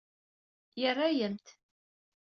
Yerra-yam-t. 0.81 1.47